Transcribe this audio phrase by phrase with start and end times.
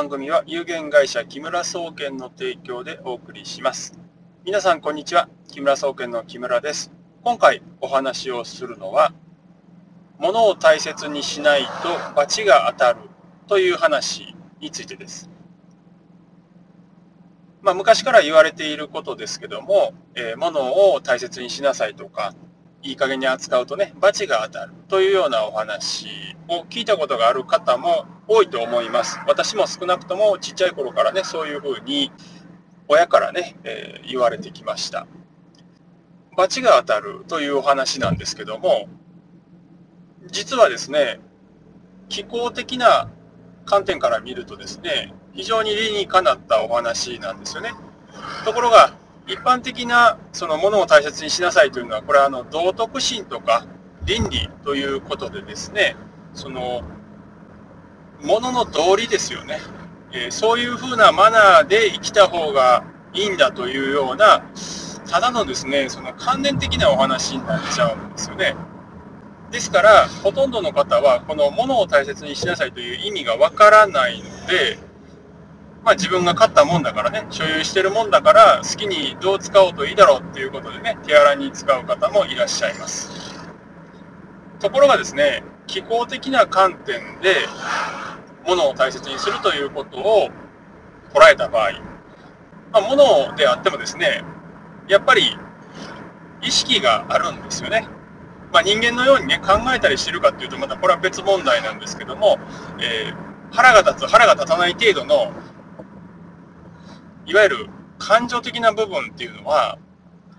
[0.00, 3.98] 番組は有限会社木村総研の提供でお送りします。
[4.46, 5.28] 皆さんこんにちは。
[5.48, 6.90] 木村総研の木村です。
[7.22, 9.12] 今回お話をするのは、
[10.18, 13.00] 物を大切にしないと罰が当たる
[13.46, 15.28] という話についてです。
[17.60, 20.62] まあ、昔から言われていることですけども、えー、物
[20.94, 22.32] を大切にしなさいとか、
[22.82, 29.18] いい加減に扱うとね、罰が当たるというようなお話を聞いたことがある方も多いと思います。
[29.26, 32.12] 私も少なくともちっちゃい頃からね、そういうふうに
[32.86, 35.08] 親からね、えー、言われてきました。
[36.36, 38.88] 罰が当たるというお話なんですけども、
[40.28, 41.18] 実はですね、
[42.08, 43.10] 気候的な
[43.64, 47.72] 観点から見るとですね、非常に理にかなったお話なんですよね。
[48.44, 48.94] ところが、
[49.26, 53.66] 一般的なそのものを大切にしなさいというのは、これはあの道徳心とか
[54.04, 55.96] 倫理ということでですね、
[56.32, 56.82] その、
[58.22, 59.58] ものの道理ですよね。
[60.12, 64.42] えー、そういうふうなマナーで生きた方がいいんだというような、
[65.08, 68.54] ただのですね、その関連的なお話になっちゃうんですよね。
[69.50, 74.78] ですから、ほとんどの方は、このものを大切にしなさいという意味がわからないので、
[75.84, 83.10] まあ自分が買ったもんだからね、所有してるもんだから、好きにどう使おうといいだろうっていうことでね、手洗に使う方もいらっしゃいます。
[84.60, 87.34] ところがですね、気候的な観点で、
[88.46, 90.28] 物を大切にするということを
[91.12, 91.72] 捉えた場合、
[92.72, 94.22] まあ、物であってもですね、
[94.88, 95.36] やっぱり
[96.42, 97.86] 意識があるんですよね。
[98.52, 102.38] まあ、人間のようにね、考えたりしてるかっていうと、またこれは別問題なんですけども、
[102.80, 105.32] えー、腹が立つ、腹が立たない程度の、
[107.26, 107.68] いわゆる
[107.98, 109.78] 感情的な部分っていうのは、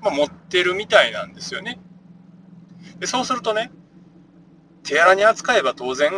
[0.00, 1.78] まあ、持ってるみたいなんですよね。
[2.98, 3.70] でそうするとね、
[4.82, 6.10] 手荒に扱えば当然、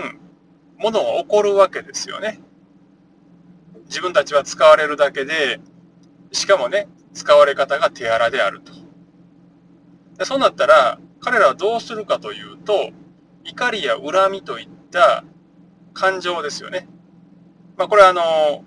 [0.78, 2.40] 物は起こるわけですよね。
[3.86, 5.60] 自分たちは使われるだけで、
[6.32, 8.72] しかもね、使われ方が手荒であると。
[10.18, 12.90] でそうなったら、彼らはどうするかというと、
[13.44, 15.24] 怒りや恨みといった
[15.92, 16.88] 感情ですよね。
[17.76, 18.64] まあ、これはあの、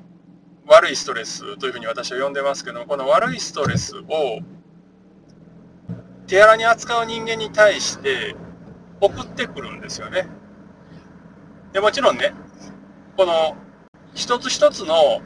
[0.67, 4.39] 悪いストレスというふうに私は呼んでますけども、この悪いストレスを
[6.27, 8.35] 手荒に扱う人間に対して
[8.99, 10.27] 送ってくるんですよね。
[11.77, 12.33] でもちろんね、
[13.17, 13.55] この
[14.15, 15.21] 一つ一つの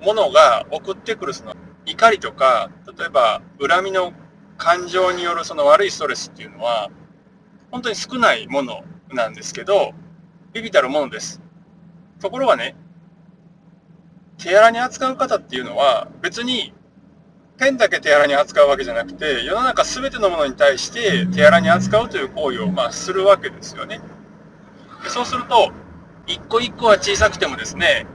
[0.00, 4.12] ものが送ってくるその怒りとか、例えば恨みの
[4.58, 6.88] 感情によるその悪いストレスっていうのは、
[7.72, 9.90] 本当に少ないものなんですけど、
[10.52, 11.42] ビビたるものです。
[12.20, 12.76] ところがね、
[14.36, 16.72] 手荒に扱う方っていうのは、別に
[17.56, 24.00] ペンだけ手荒に扱うわけじゃなくて、世の中全てのものに対して手荒に扱うという行為を、まあ、するわけですよね。
[25.08, 25.72] そうすると、
[26.28, 28.06] 一個一個は小さくてもですね、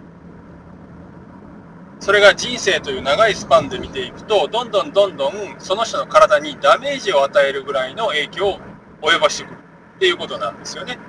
[2.00, 8.60] それが人生という長いスパンで見ていくと、どんどんどんどんその人の体にダメージを与えるぐらいの影響を
[9.02, 9.58] 及ぼしてくる
[9.96, 11.00] っていうことなんですよね。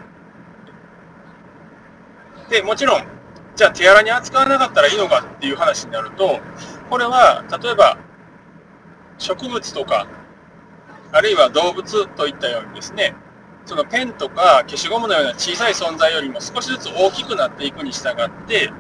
[2.48, 3.04] で、もちろん、
[3.54, 6.40] じゃあ手荒に扱わなかったらいいのかっていう話になると、
[6.88, 7.98] これは、例えば、
[9.18, 10.06] 植物とか、
[11.12, 13.14] あるいは動物といったようにですね、
[13.66, 18.70] そのペンとか消しゴムのような小さい存在よりも少しずつ大きくなっていくに従って、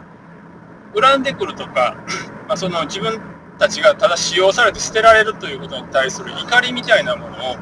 [0.94, 1.96] 恨んでくるとか、
[2.46, 3.20] まあ、その自分
[3.58, 7.56] たちがただ使用されて捨てられるということに対する怒りみたいなものを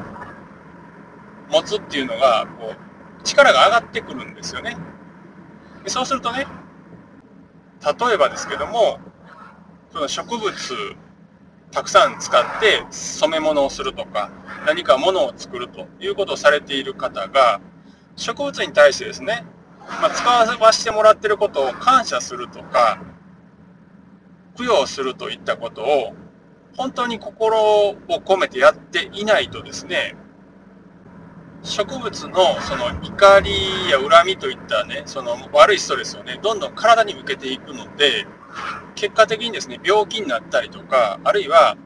[1.49, 4.75] 持つっていうのが、こう、力が上がってくるんですよね。
[5.83, 6.45] でそうするとね、
[7.83, 8.99] 例えばですけども、
[9.91, 10.51] その植物
[11.73, 14.31] たくさん使って染め物をするとか、
[14.65, 17.61] 何か物を作るということをされている方が、
[18.15, 19.43] 植物に対してですね、
[20.01, 23.01] まあ、使わせてもらっていることを感謝するとか、
[24.55, 26.13] 供養するといったことを
[26.77, 30.15] 本当に心を込めてやっていないとですね、
[31.63, 38.27] 植物のその怒りや恨みといったね、その悪いストレスをね、どんどん体に向けていくので、
[38.95, 41.77] 結果的にですね、病気になったりとか、あるいは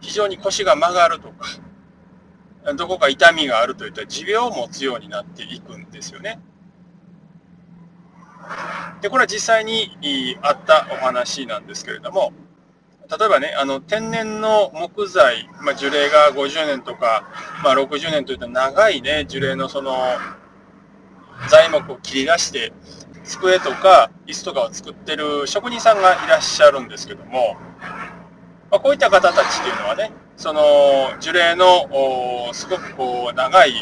[0.00, 1.46] 非常に腰が曲がるとか、
[2.76, 6.40] どこか痛みがあるといった持病を持つようになっていくんですよね。
[9.00, 9.96] で、これは実際に
[10.42, 12.32] あったお話なんですけれども、
[13.18, 17.28] 例えばね、あの、天然の木材、まあ、樹齢が50年とか、
[17.62, 19.96] まあ、60年といった長いね、樹齢のその、
[21.50, 22.72] 材木を切り出して、
[23.24, 27.56] 机とか椅子とかを作ってる職人さんがいらっしゃるんですけども、
[28.70, 30.60] まあ、こういった方たちっていうのはね、その
[31.20, 33.74] 樹齢のすごくこう長い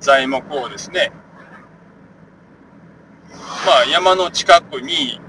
[0.00, 1.12] 材木をですね、
[3.66, 5.20] まあ、山の近くに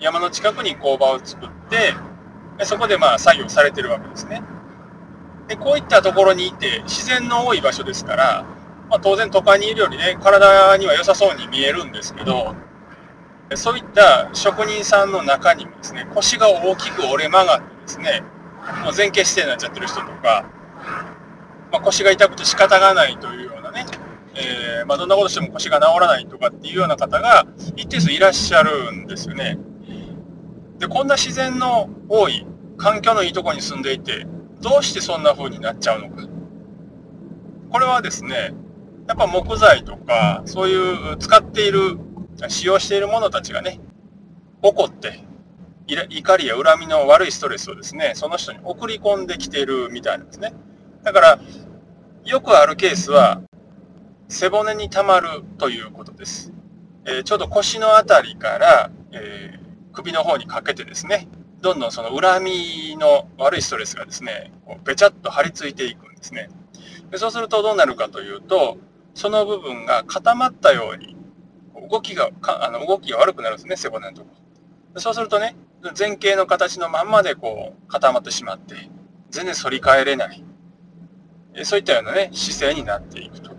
[0.00, 1.94] 山の近くに工場を作って
[2.64, 4.42] そこでまあ作業されてるわけですね。
[5.48, 8.44] でこういったところにいて自然の多い場所ですから、
[8.90, 12.56] まあ、当然都会にいるよりね体には良さそうに見えるんですけど
[13.54, 18.22] そういった職人さんの中にもですね腰が大きく折れ曲がってですね
[18.82, 20.50] もう前傾姿勢になっちゃってる人とか、
[21.70, 23.86] まあ、腰が痛くて仕方がないというようなね、
[24.34, 27.46] えー、まあ、どんなことしても腰が治らないとかっていうような方が
[27.76, 29.58] 一定数いらっしゃるんですよね。
[30.78, 32.46] でこんな自然の多い
[32.76, 34.26] 環境のいいとこに住んでいて
[34.60, 36.28] どうしてそんな風になっちゃうのか
[37.70, 38.52] これはですね
[39.08, 41.98] やっぱ木材とかそういう使っている
[42.48, 43.80] 使用している者たちがね
[44.62, 45.24] 怒って
[45.86, 50.52] 怒りや恨みの悪いストレスをですねその人に送り込んできているみたいなんですね。
[51.02, 51.38] だから
[52.24, 53.40] よくあるケースは
[54.28, 56.52] 背骨にたまるということです、
[57.04, 61.28] えー、ちょうど腰の辺りから、えー、首の方にかけてですね
[61.60, 66.48] どんどんその恨みの悪いストレスがですね、こうべちゃっと張り付いていくんですね。
[67.10, 68.78] でそうするとどうなるかというと、
[69.14, 71.15] その部分が固まったように、
[71.88, 74.28] 動きが、かあの動きが悪くなるんですね、背骨のとこ
[74.94, 75.00] ろ。
[75.00, 75.56] そうするとね、
[75.98, 78.74] 前傾の形のまんまでこう固まってしまって、
[79.30, 80.42] 全然反り返れない。
[81.64, 83.52] そういったようなね、姿勢になっていくと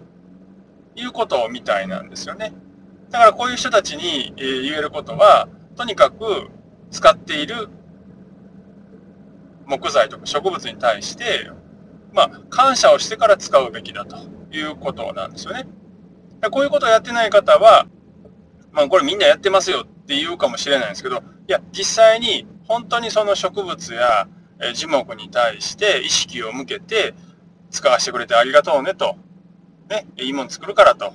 [0.95, 2.53] いうことみたいなんですよね。
[3.09, 6.49] だからこういう人たちに言えることは、とにかく
[6.91, 7.69] 使っている
[9.65, 11.51] 木材とか植物に対して、
[12.13, 14.17] まあ、感謝をしてから使うべきだと
[14.51, 15.67] いうことなんですよね。
[16.51, 17.87] こういうことをやってない方は、
[18.77, 24.27] まあ、これみんなやってますよって言うかもしれないんですけど、いや、実際に本当にその植物や
[24.75, 27.15] 樹木に対して意識を向けて
[27.71, 29.15] 使わせてくれてありがとうねと、
[29.89, 31.11] ね、いいもん作るからと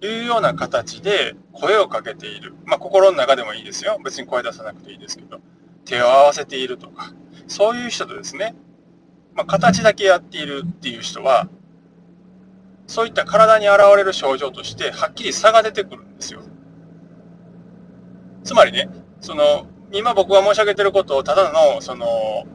[0.00, 2.54] いうような形で声をかけている。
[2.64, 4.00] まあ、心の中でもいいですよ。
[4.02, 5.38] 別に声出さなくていいですけど。
[5.84, 7.12] 手を合わせているとか、
[7.46, 8.54] そういう人とですね、
[9.34, 11.46] まあ、形だけやっているっていう人は、
[12.86, 16.40] そういった体に現れる症状として、はっきり差が出てくるんですよ。
[18.44, 18.88] つまりね、
[19.20, 22.46] その、今僕が申し上げてることを、ただの、その、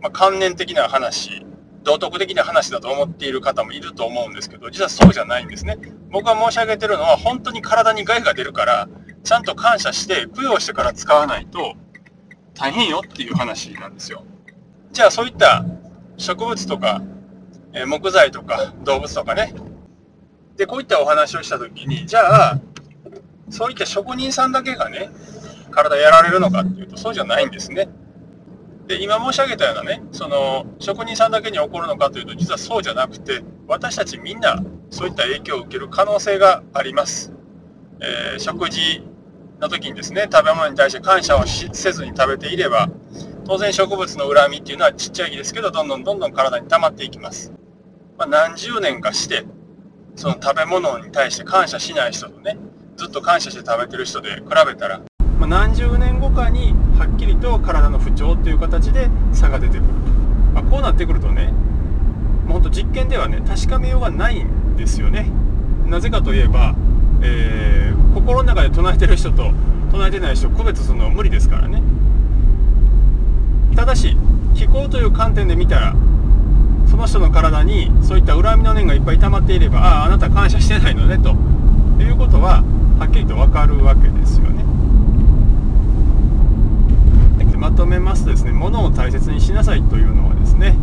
[0.00, 1.44] まあ、観念的な話、
[1.84, 5.78] 道徳的な話だと思っている方もいると思うんですけど、実はそうじゃないんですね。
[6.10, 8.88] 僕が申し上げてるのは、本当に体に害が出るから、
[9.24, 11.74] ちゃんと感謝して、供養してから使わないと、
[12.54, 14.24] 大変よっていう話なんですよ。
[14.92, 15.64] じゃあそういった
[16.18, 17.02] 植物とか、
[17.72, 19.54] え木材とか動物とかね。
[20.56, 22.60] で、こういったお話をしたときに、じゃあ、
[23.52, 25.10] そういった職人さんだけがね、
[25.70, 27.88] 体やられるのかっていうと、そうじゃないんですね。
[28.86, 37.32] で、今申し上げたようなね、その、職人さんだけに起こるのかというと、実はそうじゃなくて、私たちみんな、そういった影響を受ける可能性があります。
[38.00, 39.06] えー、食事
[39.60, 42.88] の時にですね、食べ物に対して感謝をせずに食べていれば、
[43.44, 47.52] 当然植物の恨みっていうのはちっちゃい木ですけど、どんどんどんどん体に溜まっていきます。
[48.16, 49.44] まあ、何十年かして、
[50.16, 52.56] その食べ物に対して感謝しない人とね、
[52.96, 55.00] ずっと感謝して食べてる人で比べたら、
[55.38, 59.94] まあ、何十年後かにはっきりと体の不調っていう形で差が出てくると。
[60.54, 61.52] まあ、こうなってくるとね、
[62.44, 65.30] もうほんと実験ではね、確かめようがないんですよね。
[65.92, 66.74] なぜかといえば、
[67.22, 69.52] えー、心の中で唱えてる人と
[69.90, 71.82] 唱えてない人を区別するのは無理ですからね
[73.76, 74.16] ただし
[74.54, 75.94] 気候という観点で見たら
[76.90, 81.30] その人の体にそういった恨みの念がいっぱい溜まっていればあああなた感謝してないのねと
[82.02, 82.64] いうことは
[83.02, 84.62] はっきりと分かるわけですよね。
[87.58, 90.76] まとめますとですね物を大切にしなさいというのはですね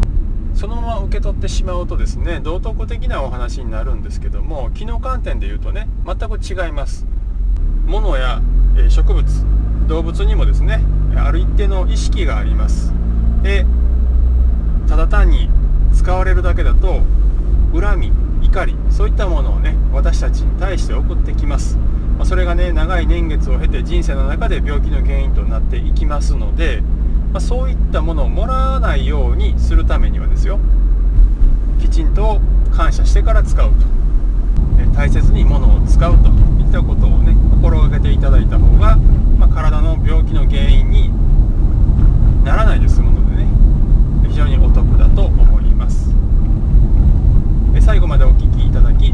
[0.54, 7.06] そのまま受け取ってしまうとですね道徳的なお話になるんですけども機能観点で言うとね全く違います。
[7.86, 8.42] 物や
[8.90, 9.26] 植物
[9.88, 10.82] 動物にもですね
[11.16, 12.94] ある一定の意識があります。
[13.44, 13.66] で
[14.90, 15.50] ただ単に
[15.94, 17.00] 使われるだけだと
[17.74, 18.12] 恨み
[18.42, 21.78] 怒りそういったものをね私たちに対して送ってきます。
[22.20, 26.82] まあ、それがね長い年月を経て人生の中で病気の原因となっていきますので、
[27.32, 30.60] まあ、そういったものをもらわないようにするためにはですよ
[31.80, 32.42] きちんと
[32.74, 33.76] 感謝してから使うと。
[34.94, 36.30] 大切にものを使うと。
[36.30, 38.98] いったことをね心がけていただいた方が、
[39.38, 41.10] まあ、体の病気の原因に
[42.44, 43.48] ならないで済むのでね
[44.28, 46.12] 非常にお得だと思います。
[47.80, 49.14] 最後までお聴きいただき